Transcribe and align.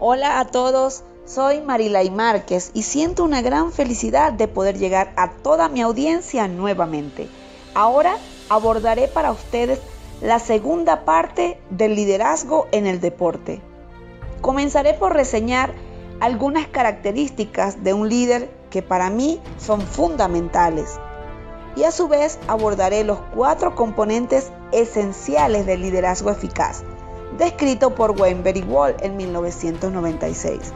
Hola 0.00 0.40
a 0.40 0.46
todos, 0.46 1.04
soy 1.24 1.60
Marilay 1.60 2.10
Márquez 2.10 2.72
y 2.74 2.82
siento 2.82 3.22
una 3.22 3.42
gran 3.42 3.70
felicidad 3.70 4.32
de 4.32 4.48
poder 4.48 4.76
llegar 4.76 5.12
a 5.16 5.30
toda 5.30 5.68
mi 5.68 5.82
audiencia 5.82 6.48
nuevamente. 6.48 7.28
Ahora 7.74 8.16
abordaré 8.48 9.06
para 9.06 9.30
ustedes 9.30 9.78
la 10.20 10.40
segunda 10.40 11.04
parte 11.04 11.60
del 11.70 11.94
liderazgo 11.94 12.66
en 12.72 12.88
el 12.88 13.00
deporte. 13.00 13.60
Comenzaré 14.40 14.94
por 14.94 15.14
reseñar 15.14 15.72
algunas 16.18 16.66
características 16.66 17.84
de 17.84 17.94
un 17.94 18.08
líder 18.08 18.50
que 18.70 18.82
para 18.82 19.10
mí 19.10 19.40
son 19.58 19.80
fundamentales 19.80 20.98
y 21.76 21.84
a 21.84 21.92
su 21.92 22.08
vez 22.08 22.40
abordaré 22.48 23.04
los 23.04 23.20
cuatro 23.32 23.76
componentes 23.76 24.50
esenciales 24.72 25.66
del 25.66 25.82
liderazgo 25.82 26.30
eficaz 26.30 26.82
descrito 27.38 27.94
por 27.94 28.12
Weinberg 28.20 28.68
Wall 28.68 28.94
en 29.00 29.16
1996. 29.16 30.72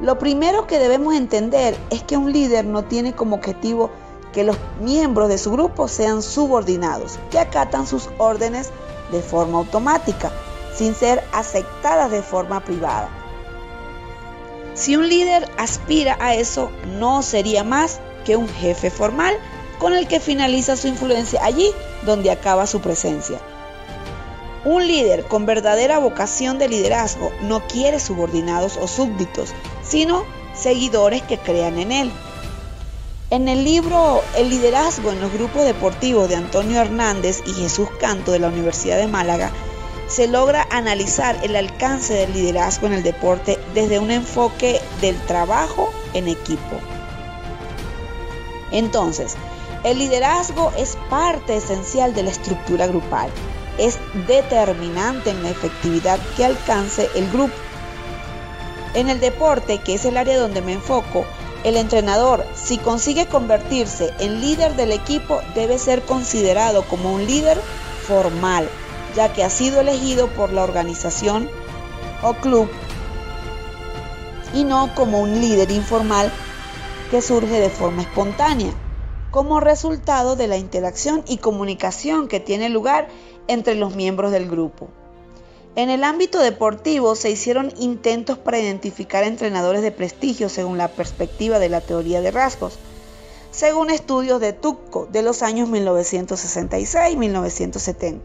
Lo 0.00 0.18
primero 0.18 0.66
que 0.66 0.78
debemos 0.78 1.14
entender 1.14 1.76
es 1.90 2.02
que 2.02 2.16
un 2.16 2.32
líder 2.32 2.64
no 2.64 2.82
tiene 2.84 3.14
como 3.14 3.36
objetivo 3.36 3.90
que 4.32 4.44
los 4.44 4.56
miembros 4.80 5.28
de 5.28 5.38
su 5.38 5.52
grupo 5.52 5.88
sean 5.88 6.22
subordinados, 6.22 7.18
que 7.30 7.38
acatan 7.38 7.86
sus 7.86 8.08
órdenes 8.18 8.70
de 9.12 9.20
forma 9.20 9.58
automática, 9.58 10.32
sin 10.74 10.94
ser 10.94 11.22
aceptadas 11.32 12.10
de 12.10 12.22
forma 12.22 12.60
privada. 12.60 13.10
Si 14.74 14.96
un 14.96 15.08
líder 15.08 15.48
aspira 15.58 16.16
a 16.18 16.34
eso, 16.34 16.70
no 16.98 17.22
sería 17.22 17.62
más 17.62 18.00
que 18.24 18.36
un 18.36 18.48
jefe 18.48 18.90
formal 18.90 19.36
con 19.78 19.92
el 19.92 20.08
que 20.08 20.18
finaliza 20.18 20.76
su 20.76 20.88
influencia 20.88 21.44
allí 21.44 21.70
donde 22.06 22.30
acaba 22.30 22.66
su 22.66 22.80
presencia. 22.80 23.38
Un 24.64 24.86
líder 24.86 25.24
con 25.24 25.44
verdadera 25.44 25.98
vocación 25.98 26.60
de 26.60 26.68
liderazgo 26.68 27.32
no 27.40 27.66
quiere 27.66 27.98
subordinados 27.98 28.76
o 28.76 28.86
súbditos, 28.86 29.52
sino 29.82 30.24
seguidores 30.54 31.22
que 31.22 31.36
crean 31.36 31.80
en 31.80 31.90
él. 31.90 32.12
En 33.30 33.48
el 33.48 33.64
libro 33.64 34.22
El 34.36 34.50
liderazgo 34.50 35.10
en 35.10 35.20
los 35.20 35.32
grupos 35.32 35.64
deportivos 35.64 36.28
de 36.28 36.36
Antonio 36.36 36.80
Hernández 36.80 37.42
y 37.44 37.52
Jesús 37.54 37.88
Canto 37.98 38.30
de 38.30 38.38
la 38.38 38.48
Universidad 38.48 38.98
de 38.98 39.08
Málaga, 39.08 39.50
se 40.06 40.28
logra 40.28 40.64
analizar 40.70 41.36
el 41.42 41.56
alcance 41.56 42.14
del 42.14 42.32
liderazgo 42.32 42.86
en 42.86 42.92
el 42.92 43.02
deporte 43.02 43.58
desde 43.74 43.98
un 43.98 44.12
enfoque 44.12 44.80
del 45.00 45.16
trabajo 45.22 45.90
en 46.14 46.28
equipo. 46.28 46.76
Entonces, 48.70 49.34
el 49.82 49.98
liderazgo 49.98 50.70
es 50.78 50.96
parte 51.10 51.56
esencial 51.56 52.14
de 52.14 52.22
la 52.22 52.30
estructura 52.30 52.86
grupal 52.86 53.28
es 53.78 53.98
determinante 54.26 55.30
en 55.30 55.42
la 55.42 55.50
efectividad 55.50 56.18
que 56.36 56.44
alcance 56.44 57.10
el 57.14 57.30
grupo. 57.30 57.54
En 58.94 59.08
el 59.08 59.20
deporte, 59.20 59.78
que 59.78 59.94
es 59.94 60.04
el 60.04 60.16
área 60.16 60.38
donde 60.38 60.62
me 60.62 60.74
enfoco, 60.74 61.24
el 61.64 61.76
entrenador, 61.76 62.44
si 62.54 62.76
consigue 62.76 63.26
convertirse 63.26 64.12
en 64.18 64.40
líder 64.40 64.74
del 64.74 64.92
equipo, 64.92 65.40
debe 65.54 65.78
ser 65.78 66.02
considerado 66.02 66.82
como 66.82 67.12
un 67.12 67.26
líder 67.26 67.58
formal, 68.06 68.68
ya 69.14 69.32
que 69.32 69.44
ha 69.44 69.50
sido 69.50 69.80
elegido 69.80 70.28
por 70.28 70.52
la 70.52 70.64
organización 70.64 71.48
o 72.22 72.34
club 72.34 72.68
y 74.54 74.64
no 74.64 74.94
como 74.94 75.20
un 75.20 75.40
líder 75.40 75.70
informal 75.70 76.30
que 77.10 77.22
surge 77.22 77.60
de 77.60 77.70
forma 77.70 78.02
espontánea, 78.02 78.72
como 79.32 79.58
resultado 79.58 80.36
de 80.36 80.46
la 80.46 80.58
interacción 80.58 81.24
y 81.26 81.38
comunicación 81.38 82.28
que 82.28 82.38
tiene 82.38 82.68
lugar 82.68 83.08
entre 83.48 83.74
los 83.74 83.96
miembros 83.96 84.30
del 84.30 84.48
grupo. 84.48 84.86
En 85.74 85.88
el 85.88 86.04
ámbito 86.04 86.38
deportivo 86.38 87.14
se 87.14 87.30
hicieron 87.30 87.72
intentos 87.78 88.36
para 88.36 88.58
identificar 88.58 89.24
entrenadores 89.24 89.80
de 89.80 89.90
prestigio 89.90 90.50
según 90.50 90.76
la 90.76 90.88
perspectiva 90.88 91.58
de 91.58 91.70
la 91.70 91.80
teoría 91.80 92.20
de 92.20 92.30
rasgos, 92.30 92.78
según 93.50 93.88
estudios 93.88 94.38
de 94.38 94.52
Tucco 94.52 95.08
de 95.10 95.22
los 95.22 95.42
años 95.42 95.70
1966-1970. 95.70 98.20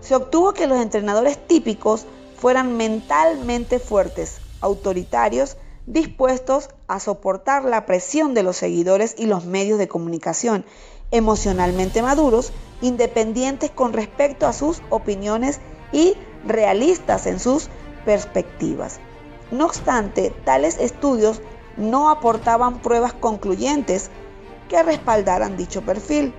Se 0.00 0.14
obtuvo 0.14 0.52
que 0.52 0.68
los 0.68 0.80
entrenadores 0.80 1.36
típicos 1.48 2.06
fueran 2.38 2.76
mentalmente 2.76 3.80
fuertes, 3.80 4.36
autoritarios, 4.60 5.56
dispuestos 5.86 6.70
a 6.88 7.00
soportar 7.00 7.64
la 7.64 7.86
presión 7.86 8.34
de 8.34 8.42
los 8.42 8.56
seguidores 8.56 9.14
y 9.18 9.26
los 9.26 9.44
medios 9.44 9.78
de 9.78 9.88
comunicación, 9.88 10.64
emocionalmente 11.10 12.02
maduros 12.02 12.52
independientes 12.80 13.70
con 13.70 13.92
respecto 13.92 14.46
a 14.46 14.52
sus 14.52 14.82
opiniones 14.90 15.60
y 15.92 16.14
realistas 16.46 17.26
en 17.26 17.38
sus 17.38 17.68
perspectivas. 18.04 19.00
No 19.50 19.66
obstante, 19.66 20.32
tales 20.44 20.78
estudios 20.78 21.40
no 21.76 22.10
aportaban 22.10 22.80
pruebas 22.80 23.12
concluyentes 23.12 24.10
que 24.68 24.82
respaldaran 24.82 25.56
dicho 25.56 25.82
perfil. 25.82 26.32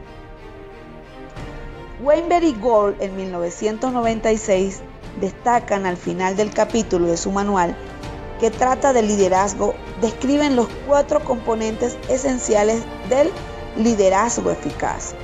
Weinberg 2.01 2.43
y 2.43 2.53
Gold 2.53 3.01
en 3.01 3.15
1996 3.15 4.81
destacan 5.21 5.85
al 5.85 5.97
final 5.97 6.35
del 6.35 6.51
capítulo 6.51 7.07
de 7.07 7.17
su 7.17 7.31
manual 7.31 7.75
que 8.39 8.51
trata 8.51 8.93
de 8.93 9.01
liderazgo, 9.01 9.75
describen 10.01 10.55
los 10.55 10.67
cuatro 10.87 11.23
componentes 11.23 11.97
esenciales 12.09 12.83
del 13.09 13.31
liderazgo 13.77 14.51
eficaz. 14.51 15.15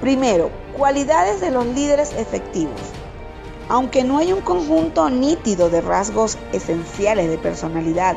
Primero, 0.00 0.50
cualidades 0.76 1.40
de 1.40 1.50
los 1.50 1.66
líderes 1.66 2.12
efectivos. 2.12 2.80
Aunque 3.68 4.04
no 4.04 4.18
hay 4.18 4.32
un 4.32 4.40
conjunto 4.40 5.10
nítido 5.10 5.70
de 5.70 5.80
rasgos 5.80 6.38
esenciales 6.52 7.28
de 7.28 7.38
personalidad 7.38 8.16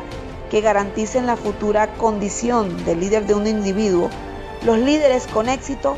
que 0.50 0.60
garanticen 0.60 1.26
la 1.26 1.36
futura 1.36 1.92
condición 1.94 2.84
de 2.84 2.94
líder 2.94 3.26
de 3.26 3.34
un 3.34 3.46
individuo, 3.46 4.10
los 4.64 4.78
líderes 4.78 5.26
con 5.26 5.48
éxito 5.48 5.96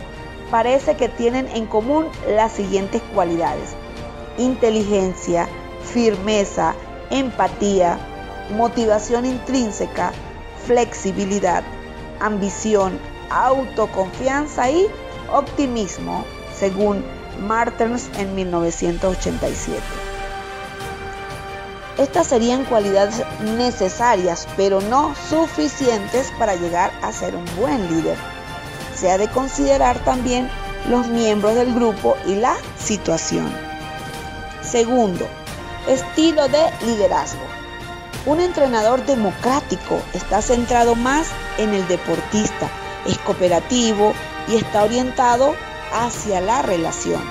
parece 0.50 0.96
que 0.96 1.08
tienen 1.08 1.48
en 1.48 1.66
común 1.66 2.06
las 2.28 2.52
siguientes 2.52 3.02
cualidades. 3.14 3.70
Inteligencia, 4.38 5.48
firmeza, 5.82 6.74
empatía, 7.12 7.98
motivación 8.56 9.26
intrínseca, 9.26 10.12
flexibilidad, 10.66 11.62
ambición, 12.20 12.98
autoconfianza 13.30 14.70
y 14.70 14.86
optimismo, 15.32 16.24
según 16.58 17.04
Martens 17.40 18.10
en 18.18 18.34
1987. 18.34 19.80
Estas 21.98 22.26
serían 22.26 22.64
cualidades 22.64 23.22
necesarias, 23.58 24.48
pero 24.56 24.80
no 24.80 25.14
suficientes 25.28 26.32
para 26.38 26.54
llegar 26.54 26.90
a 27.02 27.12
ser 27.12 27.36
un 27.36 27.44
buen 27.56 27.94
líder. 27.94 28.16
Se 28.96 29.10
ha 29.10 29.18
de 29.18 29.28
considerar 29.28 29.98
también 30.04 30.48
los 30.88 31.06
miembros 31.08 31.54
del 31.54 31.74
grupo 31.74 32.16
y 32.26 32.34
la 32.34 32.56
situación. 32.78 33.52
Segundo, 34.62 35.26
estilo 35.88 36.48
de 36.48 36.70
liderazgo. 36.86 37.42
Un 38.26 38.40
entrenador 38.40 39.04
democrático 39.04 40.00
está 40.12 40.42
centrado 40.42 40.94
más 40.94 41.28
en 41.58 41.74
el 41.74 41.86
deportista, 41.88 42.70
es 43.06 43.18
cooperativo, 43.18 44.12
y 44.48 44.56
está 44.56 44.84
orientado 44.84 45.54
hacia 45.92 46.40
la 46.40 46.62
relación. 46.62 47.22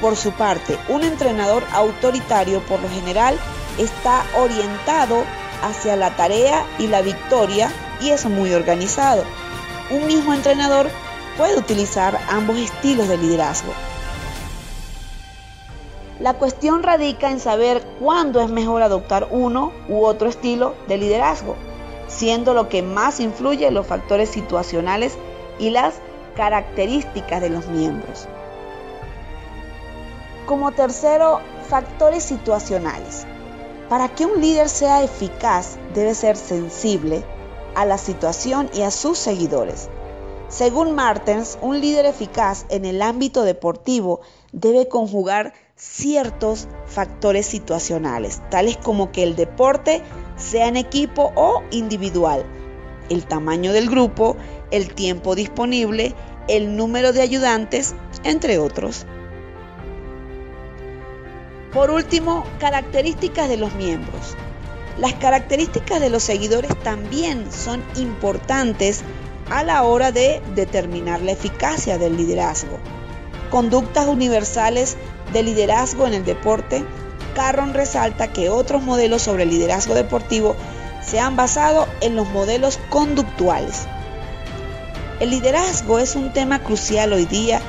Por 0.00 0.16
su 0.16 0.32
parte, 0.32 0.78
un 0.88 1.02
entrenador 1.02 1.64
autoritario 1.72 2.60
por 2.66 2.80
lo 2.80 2.88
general 2.88 3.38
está 3.78 4.24
orientado 4.36 5.24
hacia 5.62 5.96
la 5.96 6.14
tarea 6.16 6.66
y 6.78 6.88
la 6.88 7.02
victoria 7.02 7.70
y 8.00 8.10
es 8.10 8.26
muy 8.26 8.52
organizado. 8.52 9.24
Un 9.90 10.06
mismo 10.06 10.34
entrenador 10.34 10.90
puede 11.36 11.56
utilizar 11.56 12.18
ambos 12.28 12.58
estilos 12.58 13.08
de 13.08 13.18
liderazgo. 13.18 13.72
La 16.24 16.32
cuestión 16.32 16.82
radica 16.82 17.30
en 17.30 17.38
saber 17.38 17.84
cuándo 18.00 18.40
es 18.40 18.48
mejor 18.48 18.80
adoptar 18.80 19.28
uno 19.30 19.74
u 19.90 20.06
otro 20.06 20.30
estilo 20.30 20.74
de 20.88 20.96
liderazgo, 20.96 21.54
siendo 22.08 22.54
lo 22.54 22.70
que 22.70 22.80
más 22.80 23.20
influye 23.20 23.70
los 23.70 23.86
factores 23.86 24.30
situacionales 24.30 25.18
y 25.58 25.68
las 25.68 25.96
características 26.34 27.42
de 27.42 27.50
los 27.50 27.66
miembros. 27.66 28.26
Como 30.46 30.72
tercero, 30.72 31.42
factores 31.68 32.24
situacionales. 32.24 33.26
Para 33.90 34.08
que 34.08 34.24
un 34.24 34.40
líder 34.40 34.70
sea 34.70 35.02
eficaz, 35.02 35.76
debe 35.92 36.14
ser 36.14 36.38
sensible 36.38 37.22
a 37.74 37.84
la 37.84 37.98
situación 37.98 38.70
y 38.72 38.80
a 38.80 38.90
sus 38.90 39.18
seguidores. 39.18 39.90
Según 40.48 40.94
Martens, 40.94 41.58
un 41.60 41.82
líder 41.82 42.06
eficaz 42.06 42.64
en 42.70 42.86
el 42.86 43.02
ámbito 43.02 43.42
deportivo 43.42 44.20
debe 44.52 44.88
conjugar 44.88 45.52
ciertos 45.76 46.68
factores 46.86 47.46
situacionales, 47.46 48.42
tales 48.50 48.76
como 48.76 49.10
que 49.12 49.22
el 49.22 49.36
deporte 49.36 50.02
sea 50.36 50.68
en 50.68 50.76
equipo 50.76 51.32
o 51.34 51.62
individual, 51.70 52.44
el 53.08 53.26
tamaño 53.26 53.72
del 53.72 53.90
grupo, 53.90 54.36
el 54.70 54.94
tiempo 54.94 55.34
disponible, 55.34 56.14
el 56.48 56.76
número 56.76 57.12
de 57.12 57.22
ayudantes, 57.22 57.94
entre 58.22 58.58
otros. 58.58 59.06
Por 61.72 61.90
último, 61.90 62.44
características 62.60 63.48
de 63.48 63.56
los 63.56 63.74
miembros. 63.74 64.36
Las 64.98 65.14
características 65.14 66.00
de 66.00 66.08
los 66.08 66.22
seguidores 66.22 66.78
también 66.84 67.50
son 67.50 67.82
importantes 67.96 69.02
a 69.50 69.64
la 69.64 69.82
hora 69.82 70.12
de 70.12 70.40
determinar 70.54 71.20
la 71.20 71.32
eficacia 71.32 71.98
del 71.98 72.16
liderazgo. 72.16 72.78
Conductas 73.50 74.06
universales 74.06 74.96
de 75.32 75.42
liderazgo 75.42 76.06
en 76.06 76.14
el 76.14 76.24
deporte, 76.24 76.84
Carron 77.34 77.74
resalta 77.74 78.32
que 78.32 78.48
otros 78.48 78.82
modelos 78.82 79.22
sobre 79.22 79.46
liderazgo 79.46 79.94
deportivo 79.94 80.56
se 81.04 81.20
han 81.20 81.36
basado 81.36 81.86
en 82.00 82.16
los 82.16 82.28
modelos 82.28 82.78
conductuales. 82.90 83.86
El 85.20 85.30
liderazgo 85.30 85.98
es 85.98 86.16
un 86.16 86.32
tema 86.32 86.62
crucial 86.62 87.12
hoy 87.12 87.24
día 87.24 87.60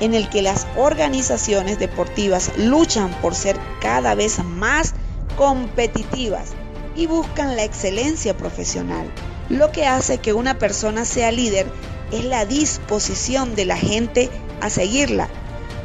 en 0.00 0.14
el 0.14 0.28
que 0.28 0.42
las 0.42 0.66
organizaciones 0.76 1.78
deportivas 1.78 2.52
luchan 2.56 3.10
por 3.20 3.34
ser 3.34 3.56
cada 3.80 4.14
vez 4.14 4.44
más 4.44 4.94
competitivas 5.36 6.50
y 6.94 7.06
buscan 7.06 7.56
la 7.56 7.64
excelencia 7.64 8.36
profesional. 8.36 9.10
Lo 9.48 9.72
que 9.72 9.86
hace 9.86 10.18
que 10.18 10.32
una 10.32 10.58
persona 10.58 11.04
sea 11.04 11.32
líder 11.32 11.66
es 12.12 12.24
la 12.24 12.44
disposición 12.44 13.54
de 13.54 13.64
la 13.64 13.76
gente 13.76 14.30
a 14.60 14.70
seguirla 14.70 15.28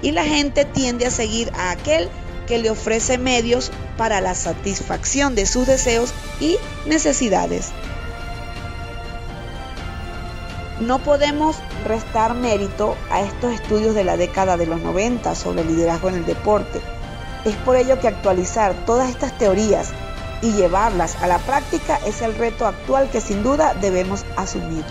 y 0.02 0.12
la 0.12 0.24
gente 0.24 0.66
tiende 0.66 1.06
a 1.06 1.12
seguir 1.12 1.52
a 1.56 1.72
aquel 1.72 2.10
que 2.48 2.58
le 2.58 2.70
ofrece 2.70 3.18
medios 3.18 3.72
para 3.98 4.22
la 4.22 4.36
satisfacción 4.36 5.34
de 5.36 5.46
sus 5.46 5.66
deseos 5.66 6.14
y 6.40 6.58
necesidades. 6.86 7.72
No 10.80 11.00
podemos 11.00 11.56
restar 11.86 12.34
mérito 12.34 12.98
a 13.10 13.22
estos 13.22 13.54
estudios 13.54 13.96
de 13.96 14.04
la 14.04 14.18
década 14.18 14.58
de 14.58 14.66
los 14.66 14.81
90 14.81 15.34
sobre 15.36 15.64
liderazgo 15.64 16.10
en 16.10 16.16
el 16.16 16.25
deporte. 16.25 16.81
Es 17.46 17.56
por 17.58 17.75
ello 17.75 18.00
que 18.00 18.08
actualizar 18.08 18.74
todas 18.86 19.10
estas 19.10 19.38
teorías 19.38 19.92
y 20.42 20.52
llevarlas 20.52 21.16
a 21.22 21.28
la 21.28 21.38
práctica 21.38 22.00
es 22.06 22.22
el 22.22 22.36
reto 22.36 22.68
actual 22.68 23.10
que 23.10 23.22
sin 23.22 23.44
duda 23.44 23.74
debemos 23.75 24.25
asumir. 24.36 24.84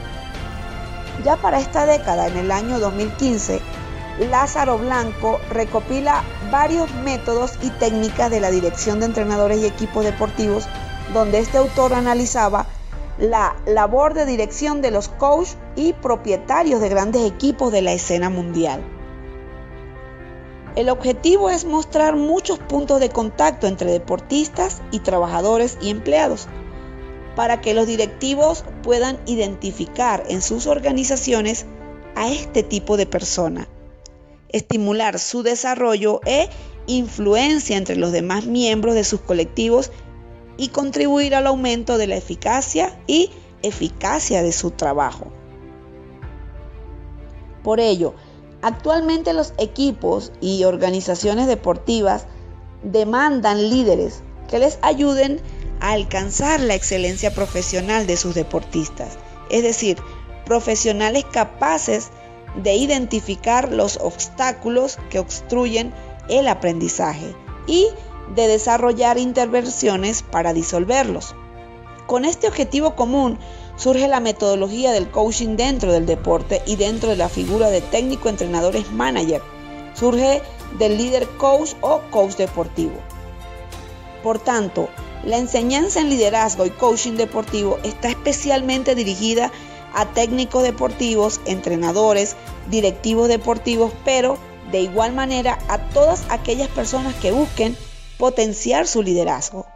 Ya 1.24 1.36
para 1.36 1.60
esta 1.60 1.86
década, 1.86 2.26
en 2.26 2.36
el 2.36 2.50
año 2.50 2.80
2015, 2.80 3.60
Lázaro 4.30 4.78
Blanco 4.78 5.38
recopila 5.50 6.24
varios 6.50 6.92
métodos 6.94 7.58
y 7.62 7.70
técnicas 7.70 8.30
de 8.30 8.40
la 8.40 8.50
dirección 8.50 9.00
de 9.00 9.06
entrenadores 9.06 9.58
y 9.60 9.66
equipos 9.66 10.04
deportivos, 10.04 10.66
donde 11.14 11.38
este 11.38 11.58
autor 11.58 11.94
analizaba 11.94 12.66
la 13.18 13.54
labor 13.66 14.14
de 14.14 14.26
dirección 14.26 14.82
de 14.82 14.90
los 14.90 15.08
coaches 15.08 15.56
y 15.76 15.92
propietarios 15.92 16.80
de 16.80 16.88
grandes 16.88 17.22
equipos 17.24 17.70
de 17.70 17.82
la 17.82 17.92
escena 17.92 18.30
mundial. 18.30 18.82
El 20.74 20.88
objetivo 20.88 21.50
es 21.50 21.66
mostrar 21.66 22.16
muchos 22.16 22.58
puntos 22.58 22.98
de 22.98 23.10
contacto 23.10 23.66
entre 23.66 23.92
deportistas 23.92 24.80
y 24.90 25.00
trabajadores 25.00 25.76
y 25.82 25.90
empleados 25.90 26.48
para 27.36 27.60
que 27.60 27.74
los 27.74 27.86
directivos 27.86 28.64
puedan 28.82 29.18
identificar 29.26 30.24
en 30.28 30.42
sus 30.42 30.66
organizaciones 30.66 31.66
a 32.14 32.30
este 32.30 32.62
tipo 32.62 32.96
de 32.96 33.06
persona, 33.06 33.68
estimular 34.48 35.18
su 35.18 35.42
desarrollo 35.42 36.20
e 36.26 36.48
influencia 36.86 37.76
entre 37.76 37.96
los 37.96 38.12
demás 38.12 38.46
miembros 38.46 38.94
de 38.94 39.04
sus 39.04 39.20
colectivos 39.20 39.90
y 40.56 40.68
contribuir 40.68 41.34
al 41.34 41.46
aumento 41.46 41.96
de 41.96 42.06
la 42.06 42.16
eficacia 42.16 42.98
y 43.06 43.30
eficacia 43.62 44.42
de 44.42 44.52
su 44.52 44.72
trabajo. 44.72 45.32
Por 47.62 47.80
ello, 47.80 48.14
actualmente 48.60 49.32
los 49.32 49.54
equipos 49.58 50.32
y 50.40 50.64
organizaciones 50.64 51.46
deportivas 51.46 52.26
demandan 52.82 53.70
líderes 53.70 54.22
que 54.48 54.58
les 54.58 54.78
ayuden 54.82 55.40
a 55.82 55.92
alcanzar 55.92 56.60
la 56.60 56.76
excelencia 56.76 57.34
profesional 57.34 58.06
de 58.06 58.16
sus 58.16 58.36
deportistas, 58.36 59.18
es 59.50 59.64
decir, 59.64 59.98
profesionales 60.46 61.24
capaces 61.30 62.10
de 62.62 62.74
identificar 62.74 63.72
los 63.72 63.96
obstáculos 63.96 64.98
que 65.10 65.18
obstruyen 65.18 65.92
el 66.28 66.46
aprendizaje 66.46 67.34
y 67.66 67.88
de 68.36 68.46
desarrollar 68.46 69.18
intervenciones 69.18 70.22
para 70.22 70.52
disolverlos. 70.52 71.34
Con 72.06 72.24
este 72.24 72.46
objetivo 72.46 72.94
común 72.94 73.38
surge 73.76 74.06
la 74.06 74.20
metodología 74.20 74.92
del 74.92 75.10
coaching 75.10 75.56
dentro 75.56 75.92
del 75.92 76.06
deporte 76.06 76.62
y 76.64 76.76
dentro 76.76 77.10
de 77.10 77.16
la 77.16 77.28
figura 77.28 77.70
de 77.70 77.80
técnico, 77.80 78.28
entrenadores, 78.28 78.92
manager. 78.92 79.42
Surge 79.94 80.42
del 80.78 80.96
líder 80.96 81.26
coach 81.38 81.72
o 81.80 82.02
coach 82.10 82.36
deportivo. 82.36 82.94
Por 84.22 84.38
tanto, 84.38 84.88
la 85.24 85.38
enseñanza 85.38 86.00
en 86.00 86.10
liderazgo 86.10 86.66
y 86.66 86.70
coaching 86.70 87.12
deportivo 87.12 87.78
está 87.84 88.08
especialmente 88.08 88.94
dirigida 88.94 89.50
a 89.94 90.06
técnicos 90.06 90.62
deportivos, 90.62 91.40
entrenadores, 91.44 92.36
directivos 92.70 93.28
deportivos, 93.28 93.92
pero 94.04 94.38
de 94.70 94.80
igual 94.80 95.12
manera 95.12 95.58
a 95.68 95.78
todas 95.90 96.24
aquellas 96.30 96.68
personas 96.68 97.14
que 97.16 97.30
busquen 97.30 97.76
potenciar 98.18 98.86
su 98.86 99.02
liderazgo. 99.02 99.66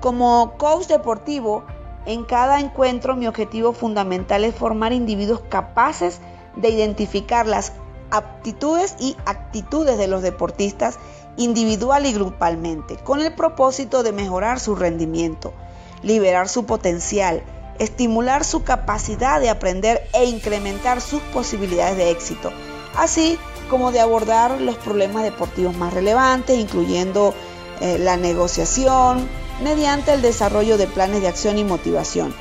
Como 0.00 0.54
coach 0.58 0.86
deportivo, 0.86 1.64
en 2.06 2.24
cada 2.24 2.60
encuentro 2.60 3.16
mi 3.16 3.26
objetivo 3.26 3.72
fundamental 3.72 4.44
es 4.44 4.54
formar 4.54 4.92
individuos 4.92 5.40
capaces 5.48 6.20
de 6.56 6.70
identificar 6.70 7.46
las 7.46 7.72
aptitudes 8.10 8.96
y 8.98 9.16
actitudes 9.26 9.98
de 9.98 10.08
los 10.08 10.22
deportistas 10.22 10.98
individual 11.38 12.04
y 12.04 12.12
grupalmente, 12.12 12.96
con 12.96 13.20
el 13.20 13.34
propósito 13.34 14.02
de 14.02 14.12
mejorar 14.12 14.60
su 14.60 14.74
rendimiento, 14.74 15.54
liberar 16.02 16.48
su 16.48 16.66
potencial, 16.66 17.42
estimular 17.78 18.44
su 18.44 18.64
capacidad 18.64 19.40
de 19.40 19.48
aprender 19.48 20.06
e 20.12 20.24
incrementar 20.26 21.00
sus 21.00 21.20
posibilidades 21.32 21.96
de 21.96 22.10
éxito, 22.10 22.50
así 22.96 23.38
como 23.70 23.92
de 23.92 24.00
abordar 24.00 24.60
los 24.60 24.76
problemas 24.76 25.22
deportivos 25.22 25.76
más 25.76 25.94
relevantes, 25.94 26.58
incluyendo 26.58 27.34
eh, 27.80 27.98
la 27.98 28.16
negociación, 28.16 29.28
mediante 29.62 30.12
el 30.12 30.22
desarrollo 30.22 30.76
de 30.76 30.86
planes 30.86 31.20
de 31.20 31.28
acción 31.28 31.58
y 31.58 31.64
motivación. 31.64 32.34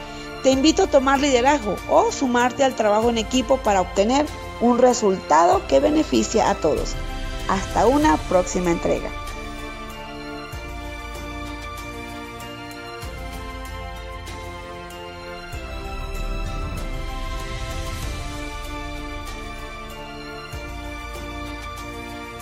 Te 0.44 0.52
invito 0.52 0.84
a 0.84 0.88
tomar 0.88 1.20
liderazgo 1.20 1.76
o 1.90 2.12
sumarte 2.12 2.64
al 2.64 2.76
trabajo 2.76 3.10
en 3.10 3.18
equipo 3.18 3.58
para 3.58 3.82
obtener 3.82 4.26
un 4.62 4.78
resultado 4.78 5.62
que 5.68 5.80
beneficia 5.80 6.50
a 6.50 6.56
todos. 6.56 6.96
Hasta 7.48 7.88
una 7.88 8.18
próxima 8.18 8.72
entrega. 8.72 9.10